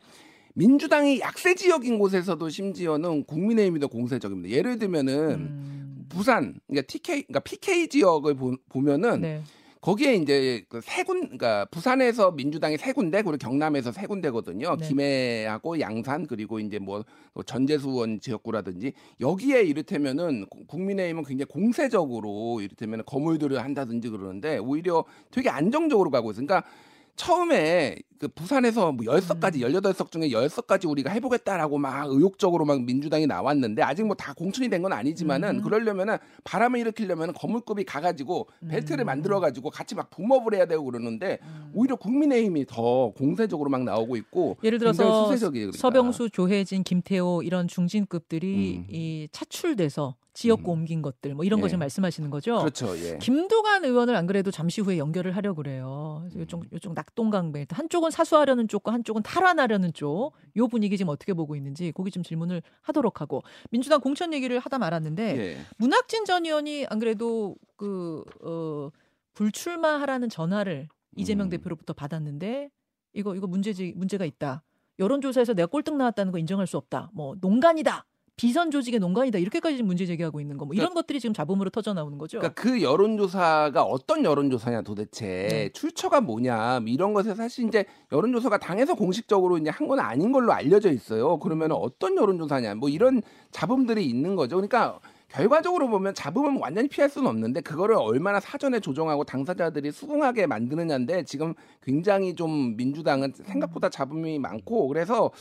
민주당이 0.55 1.21
약세 1.21 1.55
지역인 1.55 1.99
곳에서도 1.99 2.49
심지어는 2.49 3.23
국민의힘이 3.25 3.79
더 3.79 3.87
공세적입니다. 3.87 4.53
예를 4.53 4.79
들면은 4.79 5.13
음. 5.13 6.05
부산 6.09 6.59
그러니까 6.67 6.87
TK 6.87 7.23
그러니까 7.27 7.39
PK 7.41 7.87
지역을 7.87 8.33
보, 8.33 8.57
보면은 8.69 9.21
네. 9.21 9.43
거기에 9.81 10.13
이제 10.15 10.63
그세 10.69 11.03
군, 11.03 11.21
그러니까 11.21 11.65
부산에서 11.71 12.31
민주당이 12.31 12.77
세 12.77 12.93
군데, 12.93 13.23
그리고 13.23 13.37
경남에서 13.37 13.91
세 13.91 14.05
군데거든요. 14.05 14.77
네. 14.77 14.87
김해하고 14.87 15.79
양산 15.79 16.27
그리고 16.27 16.59
이제 16.59 16.77
뭐 16.77 17.03
전재수 17.45 17.89
의원 17.89 18.19
지역구라든지 18.19 18.93
여기에 19.19 19.63
이를테면은 19.63 20.45
구- 20.49 20.65
국민의힘은 20.67 21.23
굉장히 21.23 21.45
공세적으로 21.49 22.61
이를테면 22.61 23.03
거물들을 23.07 23.59
한다든지 23.63 24.09
그러는데 24.09 24.59
오히려 24.59 25.03
되게 25.31 25.49
안정적으로 25.49 26.11
가고 26.11 26.29
있어요. 26.29 26.45
그러니까 26.45 26.69
처음에 27.15 27.97
그 28.19 28.27
부산에서 28.27 28.91
뭐 28.91 29.03
열석 29.05 29.39
가지 29.39 29.59
음. 29.59 29.61
열여덟 29.63 29.93
석 29.93 30.11
중에 30.11 30.31
열석 30.31 30.67
가지 30.67 30.85
우리가 30.85 31.09
해보겠다라고 31.09 31.79
막 31.79 32.05
의욕적으로 32.07 32.65
막 32.65 32.83
민주당이 32.83 33.25
나왔는데 33.25 33.81
아직 33.81 34.05
뭐 34.05 34.15
다 34.15 34.33
공천이 34.35 34.69
된 34.69 34.81
건 34.81 34.93
아니지만은 34.93 35.57
음. 35.57 35.61
그러려면은 35.63 36.17
바람을 36.43 36.79
일으키려면은 36.79 37.33
거물급이 37.33 37.83
가가지고 37.83 38.47
벨트를 38.67 39.03
음. 39.03 39.07
만들어가지고 39.07 39.71
같이 39.71 39.95
막 39.95 40.09
붐업을 40.11 40.53
해야 40.55 40.65
되고 40.65 40.83
그러는데 40.83 41.39
음. 41.43 41.71
오히려 41.73 41.95
국민의힘이 41.95 42.65
더 42.67 43.11
공세적으로 43.17 43.69
막 43.71 43.83
나오고 43.83 44.15
있고 44.17 44.57
예를 44.63 44.77
들어서 44.77 45.25
수세적이에요. 45.25 45.67
그러니까. 45.71 45.79
서병수, 45.79 46.29
조혜진, 46.31 46.83
김태호 46.83 47.41
이런 47.43 47.67
중진급들이 47.67 48.77
음. 48.77 48.85
이 48.89 49.27
차출돼서 49.31 50.15
지역구 50.33 50.71
음. 50.71 50.79
옮긴 50.79 51.01
것들 51.01 51.35
뭐 51.35 51.43
이런 51.43 51.59
거 51.59 51.65
예. 51.65 51.69
지금 51.69 51.79
말씀하시는 51.79 52.29
거죠? 52.29 52.59
그렇죠. 52.59 52.97
예. 52.97 53.17
김두관 53.17 53.83
의원을 53.83 54.15
안 54.15 54.27
그래도 54.27 54.49
잠시 54.49 54.81
후에 54.81 54.97
연결을 54.97 55.35
하려 55.35 55.53
그래요. 55.53 56.23
음. 56.33 56.39
요쪽 56.39 56.71
요쪽 56.71 56.93
낙동강배 56.93 57.67
한쪽은 57.69 58.11
사수하려는 58.11 58.67
쪽과 58.67 58.93
한쪽은 58.93 59.23
탈환하려는 59.23 59.93
쪽. 59.93 60.31
요 60.57 60.67
분위기 60.67 60.97
지금 60.97 61.09
어떻게 61.09 61.33
보고 61.33 61.55
있는지 61.55 61.91
거기 61.91 62.11
좀 62.11 62.23
질문을 62.23 62.61
하도록 62.81 63.19
하고 63.21 63.43
민주당 63.69 63.99
공천 63.99 64.33
얘기를 64.33 64.59
하다 64.59 64.77
말았는데 64.77 65.37
예. 65.37 65.57
문학진 65.77 66.25
전 66.25 66.45
의원이 66.45 66.85
안 66.89 66.99
그래도 66.99 67.55
그 67.75 68.23
어, 68.43 68.89
불출마하라는 69.33 70.29
전화를 70.29 70.87
이재명 71.15 71.47
음. 71.47 71.49
대표로부터 71.49 71.93
받았는데 71.93 72.69
이거 73.13 73.35
이거 73.35 73.47
문제지 73.47 73.93
문제가 73.95 74.25
있다. 74.25 74.63
여론조사에서 74.99 75.53
내가 75.53 75.67
꼴등 75.67 75.97
나왔다는 75.97 76.31
거 76.31 76.37
인정할 76.37 76.67
수 76.67 76.77
없다. 76.77 77.09
뭐 77.13 77.35
농간이다. 77.41 78.05
비선 78.37 78.71
조직의 78.71 78.99
농간이다. 78.99 79.37
이렇게까지 79.37 79.83
문제 79.83 80.05
제기하고 80.07 80.41
있는 80.41 80.57
거. 80.57 80.65
뭐 80.65 80.73
이런 80.73 80.93
것들이 80.95 81.19
지금 81.19 81.33
잡음으로 81.33 81.69
터져 81.69 81.93
나오는 81.93 82.17
거죠. 82.17 82.39
그러니까 82.39 82.59
그 82.59 82.81
여론조사가 82.81 83.83
어떤 83.83 84.23
여론조사냐 84.25 84.81
도대체 84.81 85.25
네. 85.49 85.69
출처가 85.73 86.21
뭐냐 86.21 86.79
뭐 86.79 86.89
이런 86.89 87.13
것에 87.13 87.35
사실 87.35 87.67
이제 87.67 87.85
여론조사가 88.11 88.57
당에서 88.57 88.95
공식적으로 88.95 89.57
이제 89.57 89.69
한 89.69 89.91
건 89.91 89.99
아닌 89.99 90.31
걸로 90.31 90.53
알려져 90.53 90.89
있어요. 90.91 91.37
그러면 91.39 91.73
어떤 91.73 92.15
여론조사냐 92.15 92.75
뭐 92.75 92.87
이런 92.89 93.21
잡음들이 93.51 94.05
있는 94.05 94.35
거죠. 94.35 94.55
그러니까 94.55 94.99
결과적으로 95.31 95.89
보면 95.89 96.13
잡으면 96.13 96.57
완전히 96.59 96.87
피할 96.87 97.09
수는 97.09 97.29
없는데 97.29 97.61
그거를 97.61 97.95
얼마나 97.95 98.39
사전에 98.39 98.79
조정하고 98.79 99.23
당사자들이 99.23 99.91
수긍하게 99.91 100.47
만드느냐인데 100.47 101.23
지금 101.23 101.53
굉장히 101.83 102.35
좀 102.35 102.75
민주당은 102.77 103.33
생각보다 103.35 103.89
잡음이 103.89 104.39
많고 104.39 104.87
그래서 104.87 105.31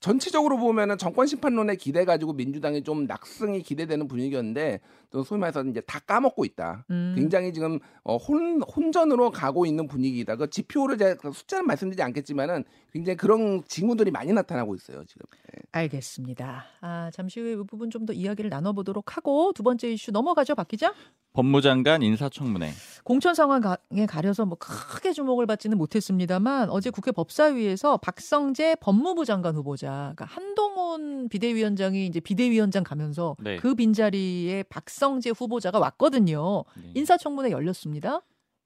전체적으로 0.00 0.58
보면은 0.58 0.98
정권 0.98 1.26
심판론에 1.26 1.76
기대 1.76 2.04
가지고 2.04 2.32
민주당이 2.32 2.82
좀 2.82 3.06
낙승이 3.06 3.62
기대되는 3.62 4.08
분위기였는데 4.08 4.80
또 5.10 5.24
소위 5.24 5.40
말해서 5.40 5.64
이제 5.64 5.80
다 5.80 5.98
까먹고 5.98 6.44
있다. 6.44 6.84
음. 6.90 7.14
굉장히 7.16 7.52
지금 7.52 7.80
어, 8.04 8.16
혼 8.16 8.62
혼전으로 8.62 9.30
가고 9.32 9.66
있는 9.66 9.88
분위기다. 9.88 10.36
그 10.36 10.48
지표를 10.48 10.98
제가 10.98 11.32
숫자는 11.32 11.66
말씀드리지 11.66 12.02
않겠지만은 12.02 12.64
굉장히 12.92 13.16
그런 13.16 13.62
징후들이 13.66 14.10
많이 14.12 14.32
나타나고 14.32 14.74
있어요 14.76 15.04
지금. 15.06 15.22
예. 15.56 15.60
알겠습니다. 15.72 16.64
아, 16.80 17.10
잠시 17.12 17.40
후에 17.40 17.52
이 17.52 17.56
부분 17.56 17.90
좀 17.90 18.00
더 18.00 18.14
이야기를 18.14 18.48
나눠보도록 18.48 19.16
하고 19.18 19.39
두 19.54 19.62
번째 19.62 19.92
이슈 19.92 20.10
넘어가죠, 20.10 20.54
박 20.54 20.68
기자. 20.68 20.94
법무장관 21.32 22.02
인사청문회. 22.02 22.72
공천 23.04 23.34
상황에 23.34 24.06
가려서 24.08 24.46
뭐 24.46 24.58
크게 24.58 25.12
주목을 25.12 25.46
받지는 25.46 25.78
못했습니다만 25.78 26.70
어제 26.70 26.90
국회 26.90 27.12
법사위에서 27.12 27.98
박성재 27.98 28.76
법무부 28.80 29.24
장관 29.24 29.54
후보자, 29.54 30.12
그러니까 30.14 30.24
한동훈 30.24 31.28
비대위원장이 31.28 32.06
이제 32.06 32.18
비대위원장 32.20 32.82
가면서 32.82 33.36
네. 33.38 33.56
그 33.56 33.74
빈자리에 33.74 34.64
박성재 34.64 35.30
후보자가 35.30 35.78
왔거든요. 35.78 36.64
네. 36.76 36.90
인사청문회 36.94 37.52
열렸습니다. 37.52 38.22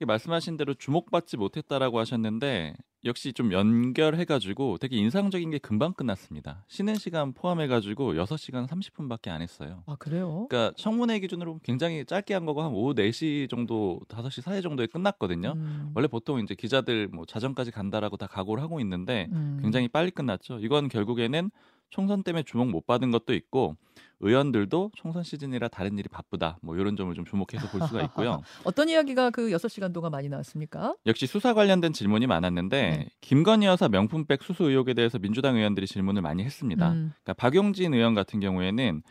말씀하신 0.06 0.56
대로 0.56 0.74
주목받지 0.74 1.36
못했다라고 1.36 1.98
하셨는데 1.98 2.74
역시 3.04 3.32
좀 3.32 3.52
연결해가지고 3.52 4.78
되게 4.78 4.96
인상적인 4.96 5.50
게 5.50 5.58
금방 5.58 5.92
끝났습니다. 5.92 6.64
쉬는 6.68 6.94
시간 6.94 7.32
포함해가지고 7.32 8.14
6시간 8.14 8.66
30분밖에 8.66 9.28
안 9.28 9.42
했어요. 9.42 9.82
아 9.86 9.96
그래요? 9.96 10.46
그러니까 10.48 10.74
청문회 10.76 11.18
기준으로 11.20 11.60
굉장히 11.62 12.04
짧게 12.04 12.32
한 12.32 12.46
거고 12.46 12.62
한 12.62 12.72
오후 12.72 12.94
4시 12.94 13.50
정도, 13.50 14.00
5시 14.08 14.40
사이 14.40 14.62
정도에 14.62 14.86
끝났거든요. 14.86 15.52
음, 15.56 15.92
원래 15.94 16.08
보통 16.08 16.40
이제 16.40 16.54
기자들 16.54 17.08
뭐 17.08 17.26
자정까지 17.26 17.70
간다라고 17.70 18.16
다 18.16 18.26
각오를 18.26 18.62
하고 18.62 18.80
있는데 18.80 19.28
음. 19.32 19.58
굉장히 19.60 19.88
빨리 19.88 20.10
끝났죠. 20.10 20.58
이건 20.60 20.88
결국에는 20.88 21.50
총선 21.90 22.22
때문에 22.22 22.42
주목 22.42 22.68
못 22.70 22.86
받은 22.86 23.10
것도 23.10 23.34
있고 23.34 23.76
의원들도 24.20 24.92
총선 24.94 25.22
시즌이라 25.22 25.68
다른 25.68 25.98
일이 25.98 26.08
바쁘다. 26.08 26.58
뭐 26.62 26.76
이런 26.76 26.96
점을 26.96 27.14
좀 27.14 27.24
주목해서 27.24 27.68
볼 27.68 27.86
수가 27.86 28.02
있고요. 28.04 28.40
어떤 28.64 28.88
이야기가 28.88 29.30
그 29.30 29.50
6시간 29.50 29.92
동안 29.92 30.12
많이 30.12 30.28
나왔습니까? 30.28 30.94
역시 31.06 31.26
수사 31.26 31.52
관련된 31.52 31.92
질문이 31.92 32.26
많았는데 32.26 32.90
네. 32.90 33.08
김건희 33.20 33.66
여사 33.66 33.88
명품백 33.88 34.42
수수 34.42 34.64
의혹에 34.64 34.94
대해서 34.94 35.18
민주당 35.18 35.56
의원들이 35.56 35.86
질문을 35.86 36.22
많이 36.22 36.42
했습니다. 36.42 36.92
음, 36.92 37.12
그러니까 37.22 37.34
박용진 37.34 37.92
의원 37.92 38.14
같은 38.14 38.40
경우에는 38.40 39.02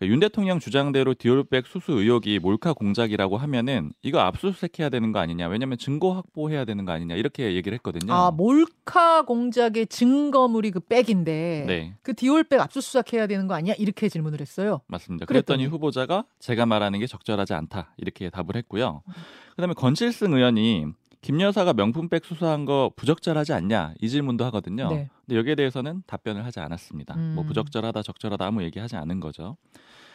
그러니까 0.00 0.12
윤 0.14 0.20
대통령 0.20 0.58
주장대로 0.58 1.12
디올백 1.14 1.66
수수 1.66 1.92
의혹이 1.92 2.38
몰카 2.38 2.72
공작이라고 2.72 3.36
하면은 3.36 3.92
이거 4.02 4.20
압수수색해야 4.20 4.88
되는 4.88 5.12
거 5.12 5.18
아니냐? 5.18 5.46
왜냐하면 5.46 5.76
증거 5.76 6.14
확보해야 6.14 6.64
되는 6.64 6.86
거 6.86 6.92
아니냐? 6.92 7.16
이렇게 7.16 7.54
얘기를 7.54 7.76
했거든요. 7.76 8.12
아 8.12 8.30
몰카 8.30 9.22
공작의 9.26 9.86
증거물이 9.88 10.70
그 10.70 10.80
백인데 10.80 11.64
네, 11.66 11.94
그 12.02 12.14
디올백 12.14 12.60
압수수색해야 12.60 13.26
되는 13.26 13.46
거 13.46 13.54
아니야? 13.54 13.74
이렇게 13.78 14.08
질문을 14.08 14.40
했어요. 14.40 14.80
맞습니다. 14.86 15.26
그랬더니 15.26 15.58
그랬더니. 15.58 15.66
후보자가 15.66 16.24
제가 16.38 16.64
말하는 16.64 16.98
게 16.98 17.06
적절하지 17.06 17.52
않다 17.52 17.94
이렇게 17.98 18.30
답을 18.30 18.56
했고요. 18.56 19.02
음. 19.06 19.12
그다음에 19.56 19.74
건칠승 19.74 20.32
의원이 20.32 20.86
김 21.22 21.40
여사가 21.40 21.74
명품백 21.74 22.24
수수한 22.24 22.64
거 22.64 22.90
부적절하지 22.96 23.52
않냐 23.52 23.94
이 24.00 24.08
질문도 24.08 24.44
하거든요. 24.46 24.88
네. 24.88 25.08
근데 25.26 25.38
여기에 25.38 25.54
대해서는 25.54 26.02
답변을 26.06 26.44
하지 26.44 26.60
않았습니다. 26.60 27.14
음. 27.14 27.32
뭐 27.34 27.44
부적절하다 27.44 28.02
적절하다 28.02 28.46
아무 28.46 28.62
얘기하지 28.62 28.96
않은 28.96 29.20
거죠. 29.20 29.56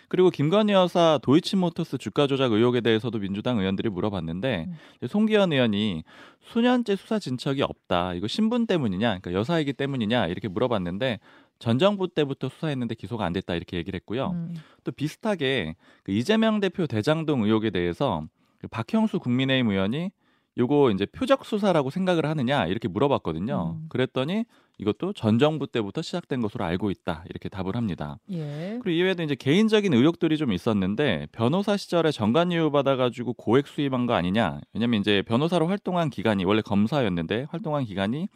그리고 0.07 0.29
김건희 0.29 0.73
여사 0.73 1.19
도이치모터스 1.23 1.97
주가 1.97 2.27
조작 2.27 2.51
의혹에 2.51 2.81
대해서도 2.81 3.17
민주당 3.19 3.59
의원들이 3.59 3.89
물어봤는데 3.89 4.67
음. 4.67 5.07
송기현 5.07 5.51
의원이 5.51 6.03
수년째 6.41 6.95
수사 6.95 7.17
진척이 7.17 7.63
없다. 7.63 8.13
이거 8.13 8.27
신분 8.27 8.67
때문이냐, 8.67 9.19
그러니까 9.19 9.33
여사이기 9.33 9.73
때문이냐 9.73 10.27
이렇게 10.27 10.47
물어봤는데 10.47 11.19
전 11.57 11.79
정부 11.79 12.07
때부터 12.07 12.49
수사했는데 12.49 12.95
기소가 12.95 13.25
안 13.25 13.33
됐다 13.33 13.55
이렇게 13.55 13.77
얘기를 13.77 13.97
했고요. 13.97 14.31
음. 14.31 14.55
또 14.83 14.91
비슷하게 14.91 15.75
그 16.03 16.11
이재명 16.11 16.59
대표 16.59 16.85
대장동 16.85 17.43
의혹에 17.43 17.71
대해서 17.71 18.23
그 18.59 18.67
박형수 18.67 19.19
국민의힘 19.19 19.71
의원이 19.71 20.11
요거 20.57 20.91
이제 20.91 21.05
표적 21.05 21.45
수사라고 21.45 21.89
생각을 21.89 22.25
하느냐 22.25 22.65
이렇게 22.67 22.87
물어봤거든요. 22.87 23.77
음. 23.77 23.85
그랬더니 23.89 24.45
이것도 24.77 25.13
전 25.13 25.39
정부 25.39 25.67
때부터 25.67 26.01
시작된 26.01 26.41
것으로 26.41 26.65
알고 26.65 26.91
있다 26.91 27.23
이렇게 27.29 27.49
답을 27.49 27.75
합니다. 27.75 28.17
예. 28.31 28.79
그리고 28.81 28.89
이외에도 28.89 29.23
이제 29.23 29.35
개인적인 29.35 29.93
의혹들이 29.93 30.37
좀 30.37 30.51
있었는데 30.51 31.27
변호사 31.31 31.77
시절에 31.77 32.11
정관유효 32.11 32.71
받아가지고 32.71 33.33
고액 33.33 33.67
수입한 33.67 34.05
거 34.05 34.13
아니냐? 34.13 34.59
왜냐면 34.73 34.99
이제 34.99 35.21
변호사로 35.21 35.67
활동한 35.67 36.09
기간이 36.09 36.43
원래 36.43 36.61
검사였는데 36.61 37.47
활동한 37.49 37.85
기간이 37.85 38.27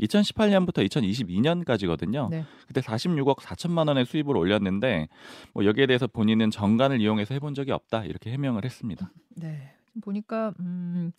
2018년부터 0.00 0.88
2022년까지거든요. 0.88 2.30
네. 2.30 2.44
그때 2.68 2.80
46억 2.80 3.38
4천만 3.38 3.88
원의 3.88 4.06
수입을 4.06 4.36
올렸는데 4.36 5.08
뭐 5.52 5.64
여기에 5.64 5.86
대해서 5.86 6.06
본인은 6.06 6.50
정관을 6.50 7.00
이용해서 7.00 7.34
해본 7.34 7.54
적이 7.54 7.72
없다 7.72 8.04
이렇게 8.04 8.30
해명을 8.30 8.64
했습니다. 8.64 9.10
네. 9.36 9.74
보니까 10.00 10.54
음, 10.60 11.10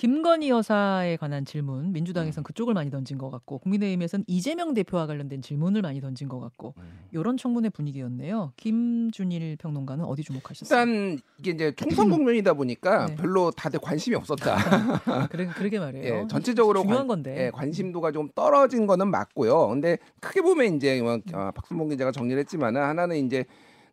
김건희 0.00 0.48
여사에 0.48 1.18
관한 1.18 1.44
질문 1.44 1.92
민주당에서는 1.92 2.42
그쪽을 2.42 2.72
많이 2.72 2.90
던진 2.90 3.18
것 3.18 3.28
같고 3.28 3.58
국민의힘에서는 3.58 4.24
이재명 4.26 4.72
대표와 4.72 5.06
관련된 5.06 5.42
질문을 5.42 5.82
많이 5.82 6.00
던진 6.00 6.26
것 6.26 6.40
같고 6.40 6.72
이런 7.12 7.36
청문회 7.36 7.68
분위기였네요. 7.68 8.54
김준일 8.56 9.58
평론가는 9.58 10.02
어디 10.06 10.22
주목하셨어요? 10.22 10.80
일단 10.80 11.20
이게 11.38 11.50
이제 11.50 11.74
총선 11.76 12.08
국면이다 12.08 12.54
보니까 12.54 13.08
네. 13.08 13.16
별로 13.16 13.50
다들 13.50 13.78
관심이 13.78 14.16
없었다. 14.16 14.56
그래, 15.28 15.46
그러게 15.54 15.78
말이에요. 15.78 16.20
예, 16.22 16.26
전체적으로 16.28 16.80
중요한 16.80 17.06
관, 17.06 17.08
건데. 17.08 17.36
예, 17.36 17.50
관심도가 17.50 18.10
좀 18.10 18.30
떨어진 18.34 18.86
거는 18.86 19.10
맞고요. 19.10 19.68
근데 19.68 19.98
크게 20.20 20.40
보면 20.40 20.76
이제 20.76 21.02
뭐, 21.02 21.18
어, 21.34 21.50
박순봉 21.54 21.90
기자가 21.90 22.10
정리를 22.10 22.40
했지만은 22.40 22.80
하나는 22.80 23.18
이제 23.26 23.44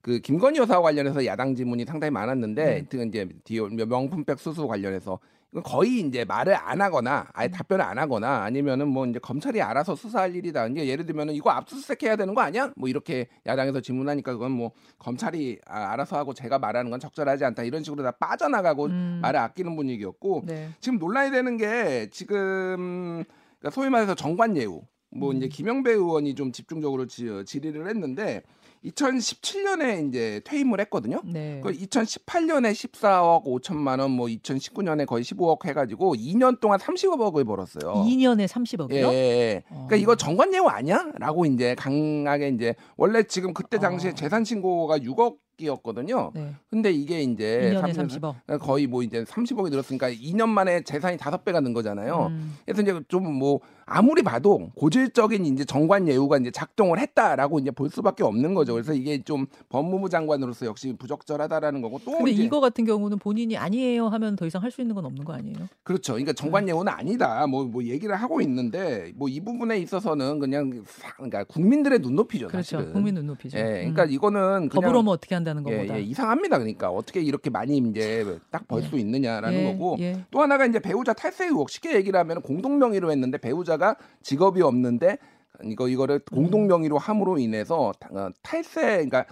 그 0.02 0.20
김건희 0.20 0.60
여사와 0.60 0.84
관련해서 0.84 1.26
야당 1.26 1.54
질문이 1.54 1.84
상당히 1.84 2.12
많았는데 2.12 2.64
네. 2.64 2.86
그 2.90 3.04
이제 3.06 3.28
명품백 3.86 4.40
수수 4.40 4.68
관련해서 4.68 5.20
이건 5.52 5.64
거의 5.64 6.02
이제 6.02 6.26
말을 6.26 6.56
안 6.56 6.82
하거나 6.82 7.28
아예 7.34 7.48
답변을 7.48 7.84
안 7.84 7.98
하거나 7.98 8.44
아니면은 8.44 8.88
뭐 8.88 9.06
이제 9.06 9.18
검찰이 9.20 9.62
알아서 9.62 9.96
수사할 9.96 10.36
일이다. 10.36 10.68
이게 10.68 10.88
예를 10.88 11.06
들면은 11.06 11.34
이거 11.34 11.52
압수수색 11.52 12.04
해야 12.04 12.16
되는 12.16 12.34
거 12.36 12.42
아니야? 12.42 12.72
뭐 12.76 12.90
이렇게 12.90 13.28
야당에서 13.46 13.80
질문하니까 13.80 14.34
그건 14.34 14.52
뭐 14.52 14.72
검찰이 15.00 15.60
아, 15.66 15.94
알아서 15.94 16.18
하고 16.18 16.34
제가 16.34 16.60
말하는 16.60 16.92
건 16.92 17.00
적절하지 17.00 17.46
않다 17.46 17.64
이런 17.64 17.84
식으로 17.84 18.04
다 18.04 18.12
빠져나가고 18.12 18.88
음. 18.88 19.20
말을 19.22 19.40
아끼는 19.40 19.76
분위기였고 19.76 20.44
네. 20.46 20.70
지금 20.82 21.00
논란이 21.00 21.32
되는 21.32 21.56
게 21.56 22.10
지금 22.12 23.24
그러니까 23.60 23.70
소위 23.72 23.90
말해서 23.90 24.16
정관 24.16 24.58
예우 24.58 24.82
뭐 25.10 25.32
음. 25.32 25.38
이제 25.38 25.48
김영배 25.48 25.92
의원이 25.92 26.36
좀 26.36 26.52
집중적으로 26.52 27.06
지, 27.06 27.26
질의를 27.46 27.88
했는데 27.88 28.44
2017년에 28.86 30.08
이제 30.08 30.42
퇴임을 30.46 30.80
했거든요. 30.82 31.22
네. 31.26 31.62
그 31.64 31.72
2018년에 31.72 32.72
14억 32.72 33.46
5천만 33.46 34.00
원, 34.00 34.12
뭐 34.12 34.28
2019년에 34.28 35.06
거의 35.06 35.24
15억 35.24 35.66
해가지고 35.66 36.16
2년 36.16 36.60
동안 36.60 36.80
30억을 36.80 37.46
벌었어요. 37.46 37.94
2년에 38.06 38.48
30억이요? 38.48 38.92
예, 38.94 39.02
예, 39.02 39.04
예. 39.12 39.64
그러니까 39.70 39.96
어. 39.96 39.98
이거 39.98 40.16
정관 40.16 40.54
예우 40.54 40.66
아니야?라고 40.68 41.46
이제 41.46 41.76
강하게 41.76 42.50
이제 42.50 42.76
원래 42.96 43.24
지금 43.24 43.54
그때 43.54 43.80
당시에 43.80 44.12
어. 44.12 44.14
재산 44.14 44.44
신고가 44.44 45.00
6억 45.00 45.38
이었거든요. 45.60 46.32
네. 46.36 46.54
근데 46.70 46.92
이게 46.92 47.22
이제 47.22 47.72
2년에 47.74 47.94
삼- 47.94 48.08
30억. 48.08 48.60
거의 48.60 48.86
뭐 48.86 49.02
이제 49.02 49.24
30억이 49.24 49.72
늘었으니까 49.72 50.12
2년 50.12 50.50
만에 50.50 50.84
재산이 50.84 51.18
다섯 51.18 51.44
배가 51.44 51.60
는 51.62 51.74
거잖아요. 51.74 52.28
음. 52.30 52.58
그래서 52.64 52.84
이제 52.84 53.00
좀뭐 53.08 53.60
아무리 53.90 54.22
봐도 54.22 54.70
고질적인 54.76 55.46
이제 55.46 55.64
정관 55.64 56.10
예우가 56.10 56.38
이제 56.40 56.52
작동을 56.52 57.00
했다라고 57.00 57.60
이제 57.60 57.72
볼 57.72 57.90
수밖에 57.90 58.22
없는 58.24 58.54
거죠. 58.54 58.74
그래서 58.74 58.94
이게 58.94 59.24
좀 59.24 59.46
법무부 59.70 60.10
장관으로서 60.10 60.66
역시 60.66 60.94
부적절하다라는 61.00 61.82
거고 61.82 62.00
또 62.04 62.12
근데 62.18 62.32
이거 62.32 62.60
같은 62.60 62.84
경우는 62.84 63.18
본인이 63.18 63.56
아니에요 63.58 64.08
하면 64.10 64.36
더 64.36 64.46
이상 64.46 64.62
할 64.62 64.68
수 64.72 64.82
있는 64.82 64.94
건 64.94 65.06
없는 65.06 65.24
거 65.24 65.32
아니에요? 65.34 65.56
그렇죠. 65.84 66.14
그러니까 66.14 66.34
정관 66.34 66.68
예우는 66.68 66.92
아니다. 66.92 67.48
뭐뭐 67.48 67.84
얘기를 67.86 68.14
하고 68.16 68.42
있는데 68.42 69.14
뭐 69.16 69.30
이 69.30 69.40
부분에 69.40 69.78
있어서는 69.80 70.40
그냥 70.40 70.84
사- 70.86 71.14
그러니까 71.16 71.46
국민들의 71.46 72.00
눈높이죠. 72.00 72.48
그렇죠. 72.50 72.78
사실은. 72.78 72.92
국민 72.94 73.14
눈높이죠. 73.16 73.58
예, 73.58 73.64
그러니까 73.64 74.04
음. 74.04 74.12
이거는 74.12 74.70
법으로 74.70 75.04
뭐 75.04 75.14
어떻게 75.14 75.34
한다는 75.36 75.64
예, 75.70 75.78
것보다. 75.78 75.98
예, 75.98 76.02
이상합니다. 76.02 76.58
그러니까 76.58 76.90
어떻게 76.90 77.22
이렇게 77.22 77.50
많이 77.50 77.78
이제 77.78 78.38
딱벌 78.52 78.84
예. 78.84 78.88
수 78.88 78.98
있느냐라는 78.98 79.58
예, 79.60 79.72
거고 79.72 79.96
예. 80.00 80.18
또 80.32 80.42
하나가 80.42 80.66
이제 80.66 80.80
배우자 80.80 81.14
탈세 81.14 81.46
의혹 81.46 81.70
쉽게 81.70 81.96
얘기를 81.96 82.20
하면 82.20 82.42
공동 82.42 82.78
명의로 82.80 83.10
했는데 83.12 83.38
배우자 83.38 83.77
가 83.78 83.96
직업이 84.22 84.62
없는데 84.62 85.18
이거 85.64 85.88
이거를 85.88 86.20
공동 86.32 86.68
명의로 86.68 86.98
함으로 86.98 87.38
인해서 87.40 87.92
타- 88.00 88.10
어, 88.14 88.30
탈세 88.44 89.06
그러니까 89.08 89.26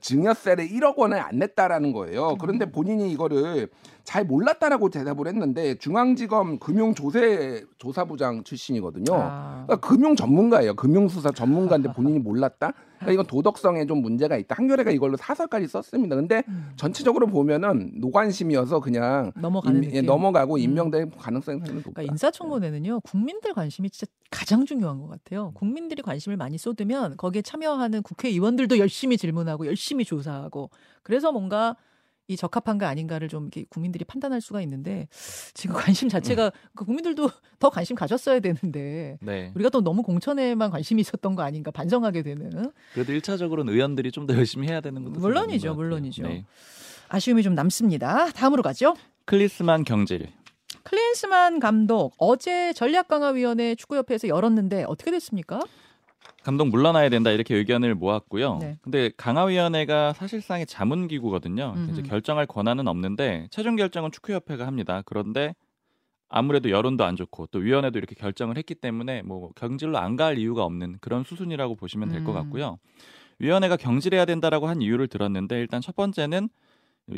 증여세를 0.00 0.68
1억 0.68 0.96
원을 0.96 1.18
안 1.18 1.38
냈다라는 1.40 1.92
거예요. 1.92 2.36
그런데 2.40 2.70
본인이 2.70 3.10
이거를 3.10 3.68
잘 4.04 4.24
몰랐다라고 4.24 4.90
대답을 4.90 5.26
했는데 5.26 5.74
중앙지검 5.76 6.60
금융조세 6.60 7.64
조사부장 7.78 8.44
출신이거든요. 8.44 9.12
아. 9.14 9.64
그러니까 9.66 9.88
금융 9.88 10.14
전문가예요. 10.14 10.74
금융수사 10.74 11.30
전문가인데 11.32 11.92
본인이 11.94 12.20
몰랐다. 12.20 12.72
그러니까 13.02 13.12
이건 13.12 13.26
도덕성에 13.26 13.86
좀 13.86 14.00
문제가 14.00 14.36
있다. 14.36 14.54
한겨레가 14.56 14.90
이걸로 14.90 15.16
사설까지 15.16 15.66
썼습니다. 15.66 16.16
근데 16.16 16.42
음. 16.48 16.70
전체적으로 16.76 17.26
보면은 17.26 17.92
노관심이어서 17.96 18.80
그냥 18.80 19.32
넘어가는 19.36 19.84
임- 19.84 19.90
예. 19.92 20.00
넘어가고 20.02 20.54
음. 20.54 20.58
임명될 20.60 21.10
가능성이 21.18 21.58
상당히 21.58 21.78
높다. 21.78 21.90
그러니까 21.94 22.12
인사청문회는요 22.12 23.00
국민들 23.00 23.52
관심이 23.54 23.90
진짜 23.90 24.10
가장 24.30 24.64
중요한 24.64 25.00
것 25.00 25.08
같아요. 25.08 25.52
국민들이 25.54 26.02
관심을 26.02 26.36
많이 26.36 26.56
쏟으면 26.58 27.16
거기에 27.16 27.42
참여하는 27.42 28.02
국회의원들도 28.02 28.78
열심히 28.78 29.16
질문하고 29.18 29.66
열심히 29.66 30.04
조사하고 30.04 30.70
그래서 31.02 31.32
뭔가 31.32 31.76
이 32.32 32.36
적합한가 32.36 32.88
아닌가를 32.88 33.28
좀 33.28 33.44
이렇게 33.44 33.64
국민들이 33.68 34.04
판단할 34.04 34.40
수가 34.40 34.60
있는데 34.62 35.08
지금 35.54 35.76
관심 35.76 36.08
자체가 36.08 36.50
그 36.74 36.84
국민들도 36.84 37.30
더 37.58 37.70
관심 37.70 37.94
가졌어야 37.96 38.40
되는데 38.40 39.18
네. 39.20 39.52
우리가 39.54 39.70
또 39.70 39.80
너무 39.82 40.02
공천에만 40.02 40.70
관심이 40.70 41.00
있었던 41.00 41.34
거 41.34 41.42
아닌가 41.42 41.70
반성하게 41.70 42.22
되는 42.22 42.72
그래도 42.94 43.12
1차적으로는 43.12 43.70
의원들이 43.70 44.10
좀 44.10 44.22
더 44.26 44.34
열심히 44.36 44.68
해야 44.68 44.80
되는 44.80 45.02
것도 45.02 45.14
좀 45.14 45.22
물론이죠. 45.22 45.74
물론이죠. 45.74 46.22
네. 46.22 46.44
아쉬움이 47.08 47.42
좀 47.42 47.54
남습니다. 47.54 48.30
다음으로 48.30 48.62
가죠. 48.62 48.94
클리스만 49.24 49.82
경질. 49.84 50.28
클린스만 50.84 51.60
감독 51.60 52.14
어제 52.18 52.72
전략강화위원회 52.72 53.74
축구협회에서 53.74 54.28
열었는데 54.28 54.84
어떻게 54.88 55.10
됐습니까? 55.10 55.60
감독 56.42 56.68
물러나야 56.68 57.08
된다 57.08 57.30
이렇게 57.30 57.54
의견을 57.54 57.94
모았고요. 57.94 58.58
네. 58.58 58.78
근데 58.82 59.10
강화위원회가 59.16 60.12
사실상의 60.14 60.66
자문기구거든요. 60.66 61.74
음흠. 61.76 61.90
이제 61.92 62.02
결정할 62.02 62.46
권한은 62.46 62.88
없는데 62.88 63.48
최종 63.50 63.76
결정은 63.76 64.10
축구협회가 64.10 64.66
합니다. 64.66 65.02
그런데 65.06 65.54
아무래도 66.28 66.70
여론도 66.70 67.04
안 67.04 67.14
좋고 67.14 67.48
또 67.48 67.58
위원회도 67.58 67.98
이렇게 67.98 68.14
결정을 68.14 68.56
했기 68.56 68.74
때문에 68.74 69.22
뭐 69.22 69.50
경질로 69.54 69.98
안 69.98 70.16
갈 70.16 70.38
이유가 70.38 70.64
없는 70.64 70.96
그런 71.00 71.24
수순이라고 71.24 71.76
보시면 71.76 72.10
될것 72.10 72.34
음. 72.34 72.40
같고요. 72.40 72.78
위원회가 73.38 73.76
경질해야 73.76 74.24
된다라고 74.24 74.66
한 74.68 74.82
이유를 74.82 75.08
들었는데 75.08 75.58
일단 75.58 75.80
첫 75.80 75.94
번째는 75.96 76.48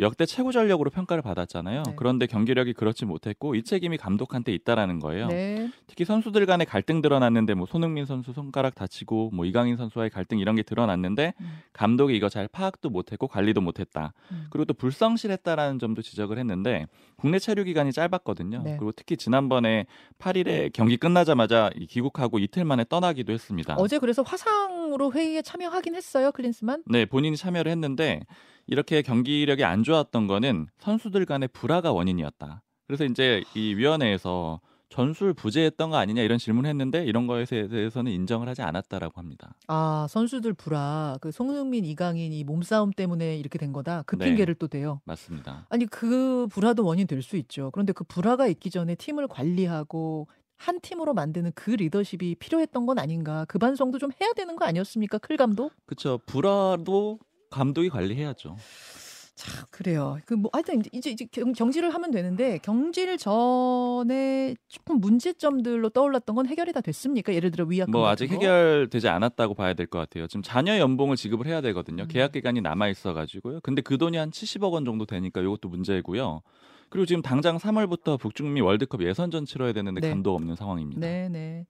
역대 0.01 0.27
최고 0.27 0.53
전력으로 0.53 0.91
평가를 0.91 1.23
받았잖아요. 1.23 1.83
네. 1.87 1.93
그런데 1.97 2.27
경기력이 2.27 2.73
그렇지 2.73 3.05
못했고 3.05 3.55
이 3.55 3.63
책임이 3.63 3.97
감독한테 3.97 4.53
있다라는 4.53 4.99
거예요. 5.01 5.29
네. 5.29 5.71
특히 5.87 6.05
선수들 6.05 6.47
간의 6.47 6.67
갈등 6.67 7.03
드러났는데 7.03 7.55
뭐 7.55 7.67
손흥민 7.67 8.07
선수 8.07 8.33
손가락 8.33 8.75
다치고 8.75 9.31
뭐 9.33 9.45
이강인 9.45 9.77
선수와의 9.77 10.11
갈등 10.11 10.39
이런 10.39 10.57
게 10.57 10.63
드러났는데 10.63 11.35
음. 11.41 11.59
감독이 11.73 12.17
이거 12.17 12.29
잘 12.29 12.49
파악도 12.49 12.91
못했고 12.91 13.29
관리도 13.29 13.61
못했다. 13.61 14.13
음. 14.33 14.47
그리고 14.51 14.65
또 14.65 14.75
불성실했다라는 14.75 15.79
점도 15.79 16.03
지적을 16.03 16.39
했는데 16.39 16.87
국내 17.17 17.39
체류 17.39 17.65
기간이 17.65 17.93
짧았거든요. 17.93 18.63
네. 18.65 18.77
그리고 18.77 18.93
특히 18.93 19.17
지난번에 19.17 19.87
8일에 20.19 20.73
경기 20.73 20.97
끝나자마자 20.97 21.71
이 21.77 21.87
귀국하고 21.87 22.39
이틀 22.39 22.65
만에 22.65 22.85
떠나기도 22.89 23.33
했습니다. 23.33 23.75
어제 23.79 23.99
그래서 23.99 24.23
화상으로 24.23 25.13
회의에 25.13 25.43
참여하긴 25.43 25.95
했어요, 25.95 26.33
클린스만. 26.33 26.85
네, 26.87 27.05
본인이 27.05 27.37
참여를 27.37 27.71
했는데 27.73 28.21
이렇게 28.67 29.03
경기력이 29.03 29.65
안 29.65 29.83
좋았던 29.83 30.27
거는 30.27 30.67
선수들 30.79 31.25
간의 31.27 31.49
불화가 31.53 31.93
원인이었다. 31.93 32.63
그래서 32.87 33.05
이제 33.05 33.43
이 33.55 33.75
위원회에서 33.75 34.61
전술 34.91 35.35
부재했던 35.35 35.91
거 35.91 35.97
아니냐 35.97 36.23
이런 36.23 36.39
질문을 36.39 36.71
했는데 36.71 37.05
이런 37.05 37.27
거에 37.27 37.45
대해서는 37.45 38.13
인정을 38.13 38.49
하지 38.49 38.63
않았다라고 38.63 39.19
합니다. 39.19 39.57
아 39.67 40.07
선수들 40.09 40.53
불화, 40.55 41.17
그 41.21 41.33
송흥민, 41.33 41.85
이강인 41.85 42.33
이 42.33 42.45
몸싸움 42.45 42.93
때문에 42.93 43.37
이렇게 43.37 43.59
된 43.59 43.73
거다. 43.73 44.03
그 44.07 44.17
네. 44.17 44.27
핑계를 44.27 44.55
또 44.55 44.69
대요. 44.69 45.01
맞습니다. 45.05 45.67
아니 45.69 45.87
그 45.87 46.47
불화도 46.49 46.85
원인 46.85 47.07
될 47.09 47.23
수 47.23 47.37
있죠. 47.39 47.71
그런데 47.73 47.93
그 47.93 48.05
불화가 48.05 48.47
있기 48.47 48.71
전에 48.71 48.95
팀을 48.95 49.27
관리하고 49.27 50.29
한 50.57 50.79
팀으로 50.81 51.15
만드는 51.15 51.53
그 51.57 51.71
리더십이 51.71 52.37
필요했던 52.37 52.87
건 52.87 52.99
아닌가. 53.01 53.45
그 53.49 53.59
반성도 53.59 53.99
좀 53.99 54.11
해야 54.21 54.33
되는 54.35 54.55
거 54.55 54.65
아니었습니까, 54.65 55.19
클 55.19 55.37
감독? 55.37 55.73
그렇죠. 55.87 56.21
불화도 56.27 57.19
감독이 57.55 57.89
관리해야죠. 57.89 58.57
참 59.37 59.65
그래요. 59.71 60.17
그 60.27 60.35
뭐 60.37 60.49
하여튼 60.53 60.83
이제 60.93 61.11
이제 61.11 61.27
경, 61.33 61.53
경질을 61.53 61.93
하면 61.93 62.11
되는데 62.13 62.59
경질 62.59 63.19
전에 63.19 64.55
조금 64.69 65.01
문제점들로 65.01 65.89
떠올랐던 65.91 66.37
건 66.37 66.47
해결이 66.47 66.73
다 66.73 66.81
됐습니까? 66.81 67.35
예를 67.35 67.51
들어 67.51 67.65
위약금 67.65 67.91
뭐 67.93 68.07
아직 68.09 68.29
거? 68.29 68.35
해결되지 68.35 69.09
않았다고 69.09 69.55
봐야 69.55 69.75
될 69.75 69.87
것 69.87 69.99
같아요. 69.99 70.27
지금 70.29 70.43
자녀 70.43 70.79
연봉을 70.79 71.17
지급을 71.17 71.47
해야 71.47 71.61
되거든요. 71.63 72.05
음. 72.05 72.09
계약 72.09 72.31
기간이 72.33 72.61
남아 72.61 72.89
있어 72.91 73.13
가지고요. 73.13 73.59
근데 73.65 73.83
그 73.83 73.99
돈이 73.99 74.17
한 74.17 74.31
70억 74.31 74.73
원 74.73 74.85
정도 74.85 75.05
되니까 75.05 75.41
이것도 75.41 75.69
문제고요. 75.69 76.43
그리고 76.89 77.05
지금 77.07 77.21
당장 77.23 77.59
3월부터 77.59 78.21
북중미 78.21 78.61
월드컵 78.61 79.03
예선전 79.03 79.47
치러야 79.47 79.73
되는데 79.73 80.01
네. 80.01 80.11
감도 80.11 80.33
없는 80.35 80.55
상황입니다. 80.55 81.01
네, 81.01 81.29
네. 81.29 81.67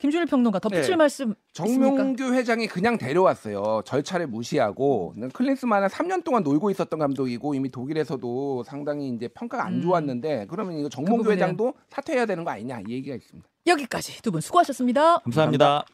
김준일 0.00 0.26
평론가 0.26 0.58
덧붙일 0.60 0.90
네. 0.92 0.96
말씀 0.96 1.34
있습니까? 1.58 1.86
정명규 1.96 2.32
회장이 2.32 2.66
그냥 2.68 2.96
데려왔어요. 2.96 3.82
절차를 3.84 4.26
무시하고 4.28 5.14
클린스만은 5.34 5.88
3년 5.88 6.24
동안 6.24 6.42
놀고 6.42 6.70
있었던 6.70 6.98
감독이고 6.98 7.54
이미 7.54 7.70
독일에서도 7.70 8.62
상당히 8.64 9.10
이제 9.10 9.28
평가가 9.28 9.66
안 9.66 9.74
음. 9.74 9.82
좋았는데 9.82 10.46
그러면 10.48 10.78
이거 10.78 10.88
정몽규 10.88 11.22
부분에- 11.24 11.32
회장도 11.32 11.74
사퇴해야 11.90 12.24
되는 12.24 12.44
거 12.44 12.50
아니냐 12.50 12.80
이 12.80 12.92
얘기가 12.94 13.14
있습니다. 13.14 13.46
여기까지 13.66 14.22
두 14.22 14.30
분 14.30 14.40
수고하셨습니다. 14.40 15.18
감사합니다. 15.18 15.84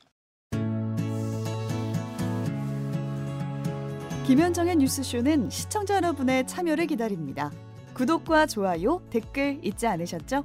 김현정의 4.27 4.77
뉴스쇼는 4.77 5.51
시청자 5.51 5.97
여러분의 5.97 6.47
참여를 6.47 6.87
기다립니다. 6.87 7.51
구독과 7.95 8.47
좋아요, 8.47 9.01
댓글 9.11 9.59
잊지 9.63 9.87
않으셨죠? 9.87 10.45